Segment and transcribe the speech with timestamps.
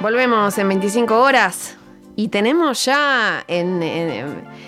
[0.00, 1.76] Volvemos en 25 horas
[2.16, 3.44] y tenemos ya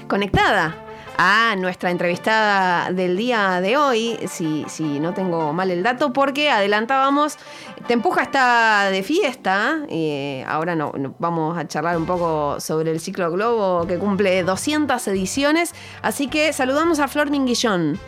[0.08, 0.76] conectada
[1.20, 4.64] a nuestra entrevistada del día de hoy, si,
[5.00, 7.36] no tengo mal el dato, porque adelantábamos,
[7.88, 13.00] Te Empuja está de fiesta, y ahora no- vamos a charlar un poco sobre el
[13.00, 17.98] ciclo Globo que cumple 200 ediciones, así que saludamos a Flor Minguillón.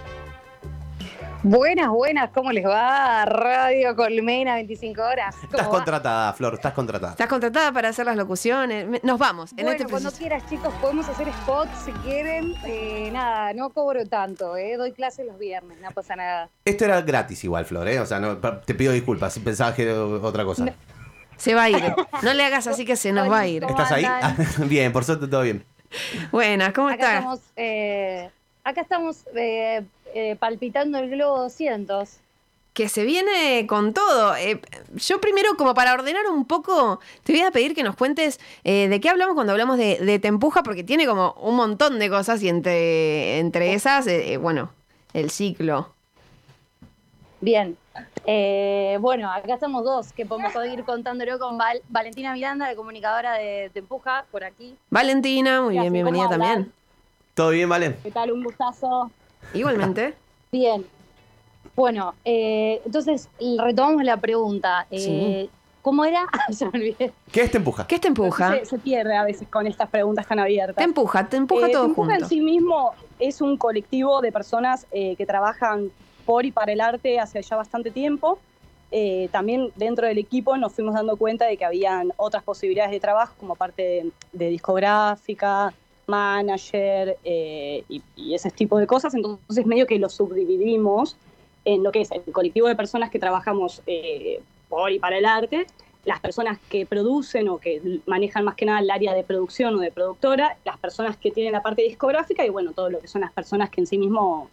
[1.43, 3.25] Buenas, buenas, ¿cómo les va?
[3.25, 5.34] Radio Colmena, 25 horas.
[5.36, 5.70] ¿Cómo Estás va?
[5.70, 7.12] contratada, Flor, estás contratada.
[7.12, 9.02] Estás contratada para hacer las locuciones.
[9.02, 9.52] Nos vamos.
[9.52, 12.55] En Bueno, este cuando quieras, chicos, podemos hacer spots si quieren.
[12.66, 14.77] Eh, nada, no cobro tanto, ¿eh?
[14.77, 16.51] Doy clases los viernes, no pasa nada.
[16.66, 18.01] Esto era gratis igual, Flor, ¿eh?
[18.01, 20.66] O sea, no, te pido disculpas si pensabas que era otra cosa.
[21.38, 21.95] Se va a ir.
[22.20, 23.62] No le hagas así que se nos va a ir.
[23.62, 24.04] ¿Cómo ¿Estás ahí?
[24.68, 25.65] bien, por suerte todo bien.
[26.30, 27.15] Buenas, ¿cómo Acá estás?
[27.16, 28.30] estamos, eh,
[28.62, 29.82] acá estamos eh,
[30.14, 32.16] eh, palpitando el globo 200.
[32.73, 34.37] Que se viene con todo.
[34.37, 34.60] Eh,
[34.95, 38.88] yo primero, como para ordenar un poco, te voy a pedir que nos cuentes eh,
[38.88, 42.09] de qué hablamos cuando hablamos de, de Te Empuja, porque tiene como un montón de
[42.09, 44.07] cosas y entre, entre esas,
[44.40, 44.70] bueno,
[45.12, 45.93] el ciclo.
[47.40, 47.76] Bien.
[48.26, 53.35] Eh, bueno, acá estamos dos, que podemos seguir contándolo con Val- Valentina Miranda, la comunicadora
[53.35, 54.76] de Te Empuja, por aquí.
[54.90, 56.73] Valentina, muy bien, bienvenida también.
[57.35, 57.96] ¿Todo bien, Valen?
[58.02, 58.30] ¿Qué tal?
[58.32, 59.10] Un gustazo.
[59.55, 60.15] Igualmente.
[60.52, 60.85] Bien.
[61.77, 64.87] Bueno, eh, entonces retomamos la pregunta.
[64.91, 65.50] Eh, Sí.
[65.82, 66.27] ¿Cómo era?
[66.50, 67.10] Se me olvidé.
[67.32, 67.87] ¿Qué es te empuja?
[67.87, 68.53] ¿Qué es Te Empuja?
[68.59, 70.77] Se, se pierde a veces con estas preguntas tan abiertas.
[70.77, 72.25] Te Empuja, Te Empuja Eh, todo Te Empuja junto.
[72.25, 75.91] en sí mismo es un colectivo de personas eh, que trabajan
[76.27, 78.38] por y para el arte hace ya bastante tiempo.
[78.91, 83.00] Eh, también dentro del equipo nos fuimos dando cuenta de que habían otras posibilidades de
[83.00, 85.72] trabajo como parte de, de discográfica,
[86.11, 89.15] manager eh, y, y ese tipo de cosas.
[89.15, 91.16] Entonces medio que lo subdividimos
[91.65, 95.25] en lo que es el colectivo de personas que trabajamos eh, por y para el
[95.25, 95.66] arte,
[96.05, 99.78] las personas que producen o que manejan más que nada el área de producción o
[99.78, 103.21] de productora, las personas que tienen la parte discográfica y bueno, todo lo que son
[103.21, 104.49] las personas que en sí mismo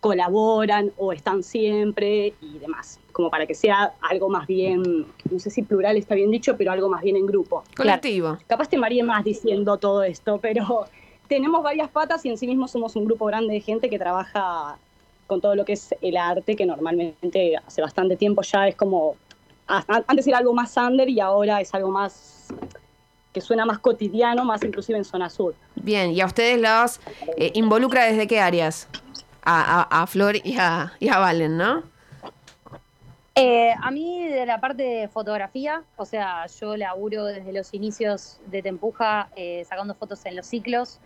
[0.00, 5.50] colaboran o están siempre y demás, como para que sea algo más bien, no sé
[5.50, 7.64] si plural está bien dicho, pero algo más bien en grupo.
[7.76, 8.38] Colectivo.
[8.46, 10.86] Capaz te mareé más diciendo todo esto, pero
[11.28, 14.78] tenemos varias patas y en sí mismo somos un grupo grande de gente que trabaja
[15.26, 19.16] con todo lo que es el arte, que normalmente hace bastante tiempo ya es como,
[19.66, 22.48] antes era algo más under y ahora es algo más
[23.32, 25.54] que suena más cotidiano, más inclusive en zona sur.
[25.74, 27.00] Bien, y a ustedes los
[27.36, 28.88] eh, involucra desde qué áreas?
[29.48, 31.84] A, a- Flor y a, y a Valen, ¿no?
[33.36, 38.38] Eh, a mí de la parte de fotografía, o sea, yo laburo desde los inicios
[38.46, 40.98] de Te Empuja eh, sacando fotos en los ciclos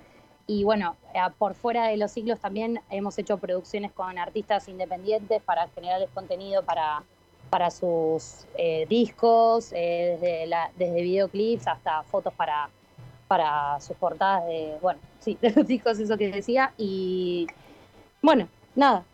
[0.46, 5.42] y bueno, eh, por fuera de los ciclos también hemos hecho producciones con artistas independientes
[5.42, 7.02] para generarles contenido para,
[7.50, 12.70] para sus eh, discos, desde, la, desde videoclips hasta fotos para,
[13.28, 14.44] para sus portadas
[14.80, 17.48] bueno, sí, de los discos, eso que decía y
[18.22, 19.04] bueno, nada,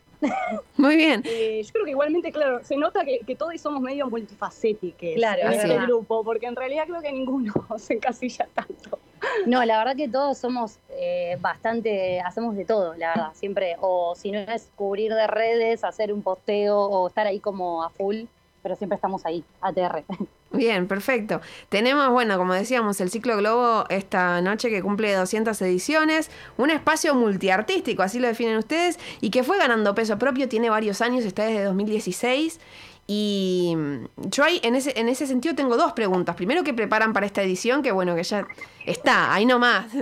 [0.77, 1.22] Muy bien.
[1.37, 5.43] Eh, yo creo que igualmente, claro, se nota que, que todos somos medio multifacéticos Claro,
[5.43, 8.99] en es este grupo, porque en realidad creo que ninguno se encasilla tanto.
[9.47, 14.15] No, la verdad que todos somos eh, bastante, hacemos de todo, la verdad, siempre, o
[14.15, 18.25] si no es cubrir de redes, hacer un posteo o estar ahí como a full,
[18.62, 20.05] pero siempre estamos ahí, ATR.
[20.52, 21.40] Bien, perfecto.
[21.68, 27.14] Tenemos, bueno, como decíamos, el Ciclo Globo esta noche que cumple 200 ediciones, un espacio
[27.14, 31.44] multiartístico, así lo definen ustedes, y que fue ganando peso propio, tiene varios años, está
[31.44, 32.60] desde 2016.
[33.08, 36.36] Y mm, yo ahí, en ese, en ese sentido, tengo dos preguntas.
[36.36, 37.82] Primero, ¿qué preparan para esta edición?
[37.82, 38.46] Que bueno, que ya
[38.84, 39.86] está, ahí nomás.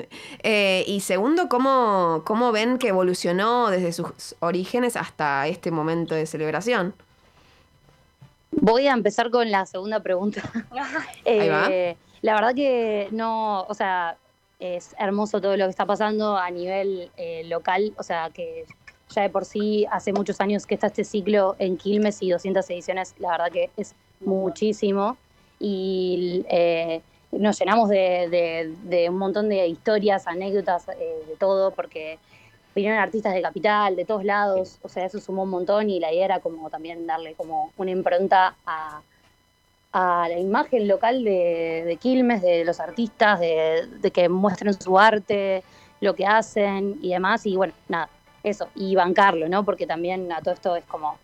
[0.46, 6.26] Eh, y segundo, ¿cómo, ¿cómo ven que evolucionó desde sus orígenes hasta este momento de
[6.26, 6.94] celebración?
[8.60, 10.42] Voy a empezar con la segunda pregunta.
[11.26, 11.68] Ahí va.
[11.70, 14.16] Eh, la verdad que no, o sea,
[14.58, 18.64] es hermoso todo lo que está pasando a nivel eh, local, o sea, que
[19.14, 22.68] ya de por sí hace muchos años que está este ciclo en Quilmes y 200
[22.70, 25.16] ediciones, la verdad que es muchísimo
[25.60, 31.72] y eh, nos llenamos de, de- de un montón de historias, anécdotas, eh, de todo,
[31.72, 32.18] porque
[32.74, 36.12] vinieron artistas de Capital, de todos lados, o sea, eso sumó un montón y la
[36.12, 39.00] idea era como también darle como una impronta a,
[39.92, 44.98] a la imagen local de, de Quilmes, de los artistas, de, de que muestren su
[44.98, 45.62] arte,
[46.00, 48.08] lo que hacen y demás, y bueno, nada,
[48.42, 49.64] eso, y bancarlo, ¿no?
[49.64, 51.16] Porque también a todo esto es como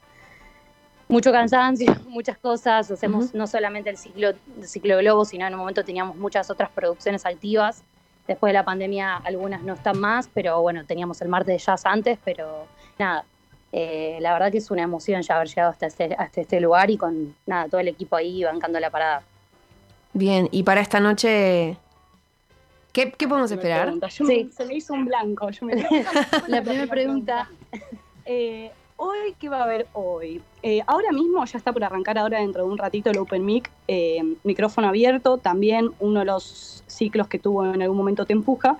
[1.11, 5.61] mucho cansancio, muchas cosas, hacemos no solamente el ciclo, el ciclo Globo, sino en un
[5.61, 7.82] momento teníamos muchas otras producciones activas.
[8.31, 11.85] Después de la pandemia algunas no están más, pero bueno, teníamos el martes de jazz
[11.85, 12.65] antes, pero
[12.97, 13.25] nada,
[13.73, 16.93] eh, la verdad que es una emoción ya haber llegado hasta este, hasta este lugar
[16.93, 19.25] y con nada, todo el equipo ahí bancando la parada.
[20.12, 21.77] Bien, y para esta noche,
[22.93, 23.82] ¿qué, qué podemos esperar?
[23.87, 24.06] Pregunta.
[24.06, 24.44] Yo Sí.
[24.44, 25.50] me- se me hizo un blanco.
[25.50, 25.75] yo me-
[26.47, 27.49] La primera pregunta.
[28.25, 30.43] Eh, hoy, ¿qué va a haber hoy?
[30.62, 33.70] Eh, ahora mismo ya está por arrancar ahora dentro de un ratito el Open Mic,
[33.88, 38.76] eh, micrófono abierto, también uno de los ciclos que tuvo en algún momento Te Empuja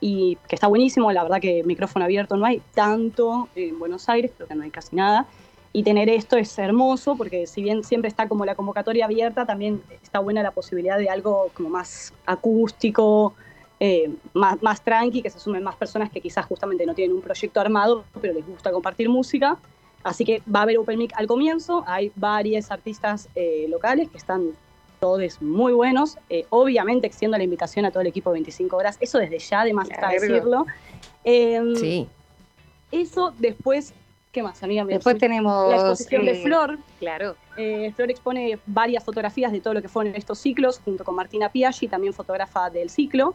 [0.00, 4.30] y que está buenísimo, la verdad que micrófono abierto no hay tanto en Buenos Aires,
[4.36, 5.26] creo que no hay casi nada.
[5.72, 9.82] Y tener esto es hermoso porque si bien siempre está como la convocatoria abierta, también
[10.04, 13.34] está buena la posibilidad de algo como más acústico,
[13.86, 17.22] eh, más, más tranqui, que se sumen más personas que quizás justamente no tienen un
[17.22, 19.58] proyecto armado, pero les gusta compartir música.
[20.02, 24.16] Así que va a haber Open Mic al comienzo, hay varios artistas eh, locales que
[24.16, 24.50] están
[25.00, 26.16] todos muy buenos.
[26.30, 29.60] Eh, obviamente extiendo la invitación a todo el equipo de 25 horas, eso desde ya
[29.60, 30.20] además está Claro.
[30.20, 30.66] decirlo.
[31.24, 32.08] Eh, Sí.
[32.90, 33.92] Eso después,
[34.32, 34.84] ¿qué más, amiga?
[34.84, 35.68] Me- Después tenemos.
[35.70, 37.36] la exposición de eh, Flor, Claro.
[37.56, 41.48] eh, Flor expone varias fotografías de todo lo que fueron estos ciclos, junto con Martina
[41.50, 43.34] Piaggi, también fotógrafa del ciclo.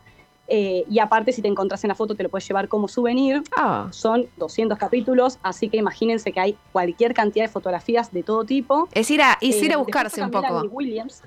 [0.49, 3.43] Eh, y aparte, si te encontrás en la foto, te lo puedes llevar como souvenir.
[3.55, 8.43] Ah, Son 200 capítulos, así que imagínense que hay cualquier cantidad de fotografías de todo
[8.43, 8.87] tipo.
[8.93, 10.75] es ir a, es ir Eh, a después buscarse un está Melanie poco.
[10.75, 11.23] Williams.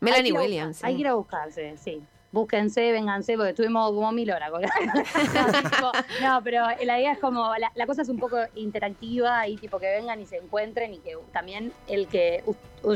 [0.00, 0.84] Melanie hay ir a Williams.
[0.84, 2.02] Hay que ir a buscarse, sí.
[2.30, 4.60] Búsquense, vénganse, porque estuvimos como mil horas con
[6.22, 9.78] no, pero la idea es como, la, la cosa es un poco interactiva y tipo
[9.78, 12.44] que vengan y se encuentren y que también el que,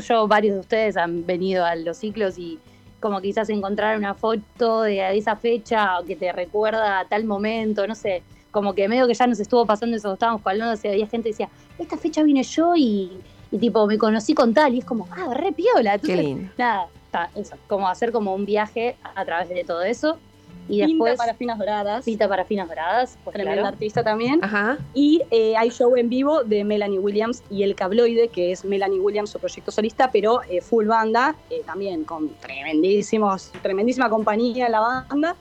[0.07, 2.59] yo, varios de ustedes han venido a los ciclos y
[3.03, 7.85] como quizás encontrar una foto de esa fecha o que te recuerda a tal momento,
[7.85, 11.05] no sé, como que medio que ya nos estuvo pasando eso, estábamos hablando, o había
[11.07, 13.11] gente que decía, esta fecha vine yo y,
[13.51, 15.97] y tipo me conocí con tal y es como, ah, re piola.
[15.99, 16.53] Qué Entonces, lindo.
[16.57, 20.17] nada, está, eso, como hacer como un viaje a través de todo eso.
[20.69, 22.05] Y Pinta después, para Finas Doradas.
[22.05, 23.75] Pinta para Finas Doradas, pues Tremenda claro.
[23.75, 24.43] artista también.
[24.43, 24.77] Ajá.
[24.93, 28.99] Y eh, hay show en vivo de Melanie Williams y El Cabloide, que es Melanie
[28.99, 34.71] Williams, su proyecto solista, pero eh, full banda, eh, también con tremendísimos, tremendísima compañía en
[34.71, 35.35] la banda.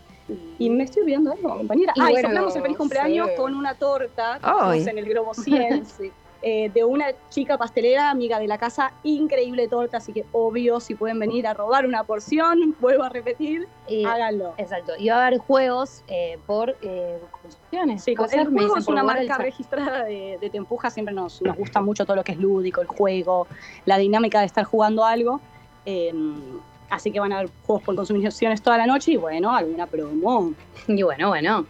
[0.58, 1.92] Y me estoy olvidando algo, compañera.
[1.96, 3.36] Y ah, y soplamos el feliz cumpleaños sí.
[3.36, 5.84] con una torta que en el Globo 100.
[6.42, 10.94] eh, de una chica pastelera, amiga de la casa, increíble torta, así que obvio, si
[10.94, 14.54] pueden venir a robar una porción, vuelvo a repetir, Y- háganlo.
[14.56, 14.92] exacto.
[14.98, 18.02] Y va a haber juegos eh, por eh, construcciones.
[18.04, 18.40] Sí, dicen
[18.76, 22.32] es una marca registrada de, de Tempuja, siempre nos, nos gusta mucho todo lo que
[22.32, 23.46] es lúdico, el juego,
[23.86, 25.40] la dinámica de estar jugando algo.
[25.86, 26.12] eh,
[26.90, 30.52] así que van a haber juegos por consumiciones toda la noche y bueno, alguna promo.
[30.88, 31.66] Y bueno, bueno.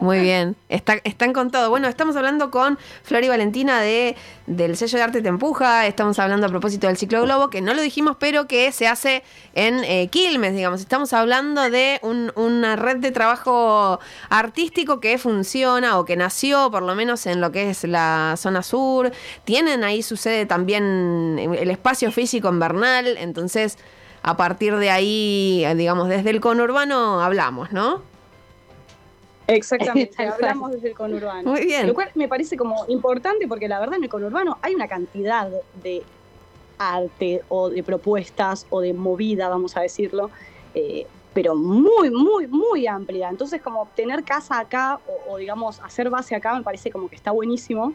[0.00, 1.70] Muy bien, Está- están con todo.
[1.70, 4.16] Bueno, estamos hablando con Flor y Valentina de,
[4.46, 7.74] del sello de arte Te Empuja, estamos hablando a propósito del ciclo globo, que no
[7.74, 9.22] lo dijimos, pero que se hace
[9.54, 10.80] en eh, Quilmes, digamos.
[10.80, 13.98] Estamos hablando de un- una red de trabajo
[14.30, 18.62] artístico que funciona o que nació por lo menos en lo que es la zona
[18.62, 19.10] sur.
[19.44, 23.78] Tienen ahí su sede también, en el espacio físico en Bernal, entonces
[24.22, 28.02] a partir de ahí, eh, digamos, desde el conurbano hablamos, ¿no?
[29.48, 31.50] Exactamente, hablamos desde el conurbano.
[31.50, 31.86] Muy bien.
[31.86, 35.48] Lo cual me parece como importante porque la verdad en el conurbano hay una cantidad
[35.82, 36.02] de
[36.76, 40.30] arte o de propuestas o de movida, vamos a decirlo,
[40.74, 43.30] eh, pero muy, muy, muy amplia.
[43.30, 47.16] Entonces como tener casa acá o, o, digamos hacer base acá me parece como que
[47.16, 47.94] está buenísimo.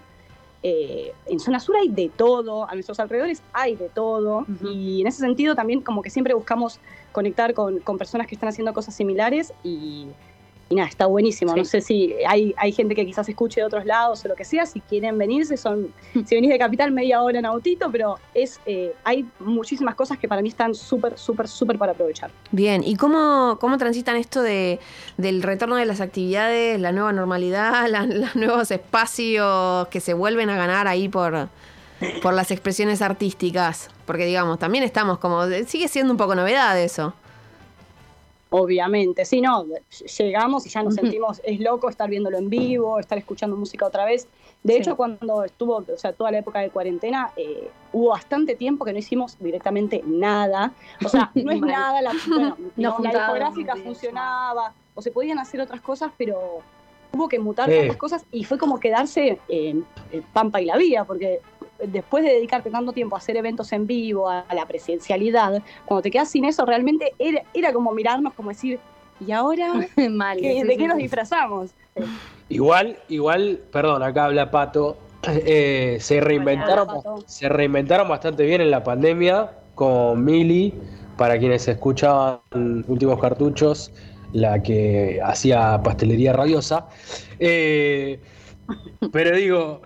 [0.66, 5.08] Eh, en zona sur hay de todo, a nuestros alrededores hay de todo y en
[5.08, 6.80] ese sentido también como que siempre buscamos
[7.12, 10.08] conectar con, con personas que están haciendo cosas similares y,
[10.74, 11.54] y nada, está buenísimo.
[11.54, 11.60] Sí.
[11.60, 14.44] No sé si hay, hay gente que quizás escuche de otros lados o lo que
[14.44, 15.94] sea, si quieren venirse, son,
[16.26, 20.28] si venís de Capital, media hora en autito, pero es, eh, hay muchísimas cosas que
[20.28, 22.32] para mí están súper, súper, súper para aprovechar.
[22.52, 24.80] Bien, ¿y cómo, cómo transitan esto de,
[25.18, 30.50] del retorno de las actividades, la nueva normalidad, la- los nuevos espacios que se vuelven
[30.50, 31.50] a ganar ahí por,
[32.22, 33.90] por las expresiones artísticas?
[34.06, 37.14] Porque digamos, también estamos como, sigue siendo un poco novedad eso.
[38.56, 39.66] Obviamente, sí, no,
[40.20, 44.06] llegamos y ya nos sentimos, es loco estar viéndolo en vivo, estar escuchando música otra
[44.06, 44.28] vez.
[44.62, 44.80] De Sí.
[44.80, 48.94] hecho, cuando estuvo, o sea, toda la época de cuarentena, eh, hubo bastante tiempo que
[48.94, 50.72] no hicimos directamente nada.
[51.04, 55.60] O sea, no es nada, la, bueno, no, la discográfica funcionaba, o se podían hacer
[55.60, 56.60] otras cosas, pero
[57.12, 57.76] hubo que mutar Sí.
[57.80, 61.42] tantas cosas y fue como quedarse en el Pampa y la Vía, porque
[61.88, 66.02] después de dedicarte tanto tiempo a hacer eventos en vivo, a, a la presencialidad, cuando
[66.02, 68.80] te quedas sin eso, realmente era, era como mirarnos, como decir,
[69.20, 69.74] ¿y ahora
[70.10, 70.38] Mal.
[70.40, 71.72] qué- sí, de sí, qué nos disfrazamos?
[72.50, 74.98] Igual, igual, perdón, acá habla Pato.
[75.28, 80.74] eh, se reinventaron, Hola, se reinventaron bastante bien en la pandemia con Mili,
[81.18, 82.40] para quienes escuchaban
[82.88, 83.92] últimos cartuchos,
[84.34, 86.88] la que hacía pastelería rabiosa.
[87.40, 88.20] Eh,
[89.12, 89.82] Pero digo,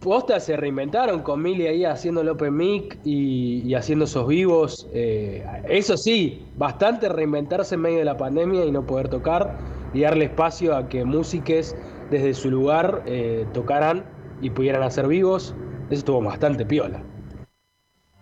[0.00, 4.88] posta se reinventaron con Mili ahí haciendo el Mic y, y haciendo esos vivos.
[4.92, 9.56] eh, eso sí, bastante reinventarse en medio de la pandemia y no poder tocar
[9.92, 11.76] y darle espacio a que músiques
[12.10, 14.04] desde su lugar eh, tocaran
[14.40, 15.54] y pudieran hacer vivos.
[15.86, 17.00] Eso estuvo bastante piola.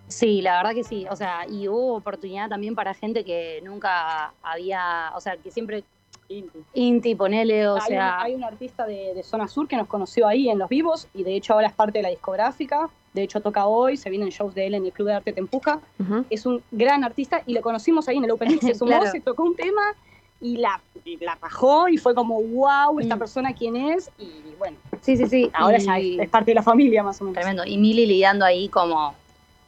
[0.08, 1.06] Sí, la verdad que sí.
[1.10, 5.84] O sea, y hubo oportunidad también para gente que nunca había, o sea, que siempre
[6.74, 9.86] Inti, ponele, o hay, sea, un, hay un artista de, de Zona Sur que nos
[9.86, 12.88] conoció ahí en los vivos y de hecho ahora es parte de la discográfica.
[13.12, 15.40] De hecho toca hoy, se vienen shows de él en el Club de Arte Te
[15.40, 15.80] Empuja.
[16.00, 16.24] Ujú.
[16.30, 18.58] Es un gran artista y lo conocimos ahí en el Open.
[18.60, 19.10] Se sumó, Claro.
[19.10, 19.82] se tocó un tema
[20.40, 23.18] y la, y la rajó y fue como, wow, esta Mm.
[23.18, 24.10] persona quién es.
[24.18, 25.50] Y bueno, sí, sí, sí.
[25.52, 27.34] ahora y- ya es, es parte de la familia más o menos.
[27.38, 27.64] Tremendo.
[27.66, 29.14] Y Mili lidiando ahí como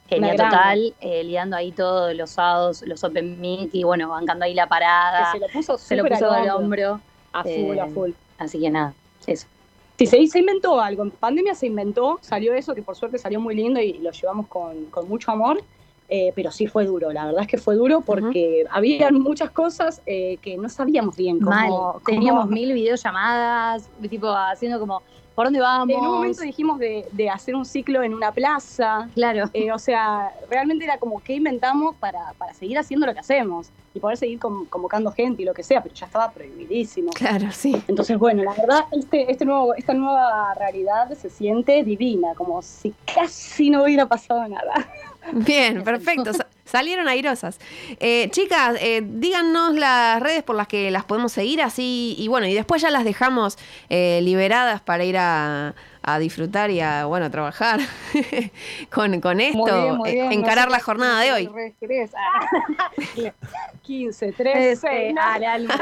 [0.07, 4.53] genia total, eh, lidiando ahí todos los sábados, los Open Mic y bueno, bancando ahí
[4.53, 5.31] la parada.
[5.31, 6.99] Que se lo puso, se lo puso al hombro.
[7.33, 8.11] A full, Eh, a full.
[8.37, 8.93] Así que nada,
[9.27, 9.47] eso.
[9.97, 11.03] Sí, se, se inventó algo.
[11.03, 14.47] En pandemia se inventó, salió eso, que por suerte salió muy lindo y lo llevamos
[14.47, 15.63] con, con mucho amor.
[16.07, 20.01] eh, pero sí fue duro, la verdad es que fue duro porque había muchas cosas
[20.05, 21.49] eh, que no sabíamos bien cómo.
[21.49, 21.71] Mal.
[22.05, 25.01] Teníamos mil videollamadas, tipo haciendo como,
[25.35, 25.89] ¿por dónde vamos?
[25.93, 29.09] En un momento dijimos de, de hacer un ciclo en una plaza.
[29.13, 29.49] Claro.
[29.53, 33.69] eh, o sea, realmente era como que inventamos para, para seguir haciendo lo que hacemos
[33.93, 37.11] y poder seguir con- convocando gente y lo que sea, pero ya estaba prohibidísimo.
[37.11, 37.81] Claro, sí.
[37.87, 42.93] Entonces, bueno, la verdad, este, este nuevo, esta nueva realidad se siente divina, como si
[43.13, 44.73] casi no hubiera pasado nada.
[45.33, 46.31] Bien, perfecto.
[46.65, 47.57] Sa- Salieron airosas.
[47.99, 52.45] Eh, chicas, eh, díganos las redes por las que las podemos seguir así y bueno,
[52.47, 53.57] y después ya las dejamos
[53.89, 55.73] eh, liberadas para ir a,
[56.07, 57.79] a disfrutar y a, bueno, trabajar
[58.93, 60.31] con, con esto, Muy bien, muy eh, bien.
[60.33, 61.47] encarar No la jornada de hoy.
[61.47, 62.11] redes querés.
[62.15, 62.91] Ah.
[63.81, 65.21] 15, 13, Este, no.
[65.21, 65.67] dale, dale.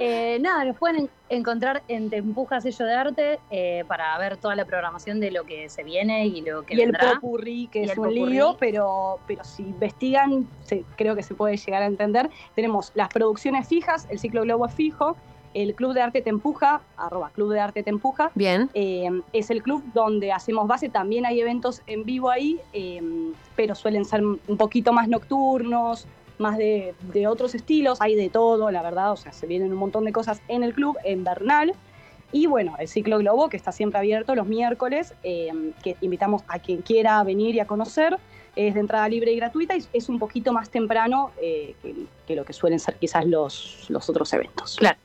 [0.00, 4.36] Eh, nada, nos pueden en- encontrar en Te Empuja Sello de Arte eh, para ver
[4.36, 7.14] toda la programación de lo que se viene y lo que y el vendrá.
[7.14, 8.26] popurrí, que Y es el un popurrí.
[8.30, 12.30] lío, pero, pero si investigan, se- creo que se puede llegar a entender.
[12.54, 15.16] Tenemos las producciones fijas, el ciclo Globo es fijo,
[15.62, 19.50] el Club de Arte Te Empuja, arroba Club de Arte Te Empuja, Bien, eh, es
[19.50, 23.02] el club donde hacemos base, también hay eventos en vivo ahí, eh,
[23.56, 26.06] pero suelen ser un poquito más nocturnos,
[26.38, 29.78] más de, de otros estilos, hay de todo, la verdad, o sea, se vienen un
[29.78, 31.74] montón de cosas en el club, en Bernal.
[32.30, 35.50] Y bueno, el ciclo Globo, que está siempre abierto los miércoles, eh,
[35.82, 38.18] que invitamos a quien quiera venir y a conocer,
[38.54, 41.94] es de entrada libre y gratuita y es un poquito más temprano eh, que,
[42.26, 44.76] que lo que suelen ser quizás los, los otros eventos.
[44.76, 44.98] Claro.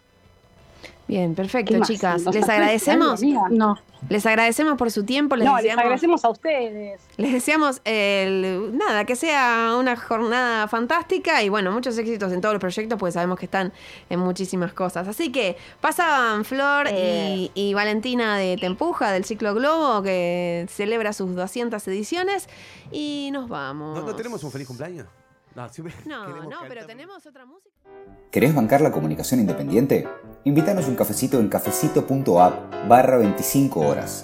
[1.07, 2.23] Bien, perfecto, chicas.
[2.23, 3.21] ¿Nos Les agradecemos?
[3.51, 3.77] No,
[4.09, 7.01] les agradecemos por su tiempo, les No, les deseamos- agradecemos a ustedes.
[7.17, 12.53] Les deseamos el, nada, que sea una jornada fantástica y bueno, muchos éxitos en todos
[12.53, 13.71] los proyectos porque sabemos que están
[14.09, 15.07] en muchísimas cosas.
[15.07, 17.49] Así que pasaban Flor Eh.
[17.53, 22.49] y, y Valentina de Tempuja del Ciclo Globo que celebra sus 200 ediciones
[22.91, 23.97] y nos vamos.
[23.99, 25.07] ¿No, no tenemos un feliz cumpleaños?
[25.55, 25.63] No,
[26.05, 27.75] No, queremos no, pero tenemos otra música.
[28.31, 30.07] ¿Querés bancar la comunicación independiente?
[30.45, 34.21] Invítanos un cafecito en cafecito.app barra 25 horas.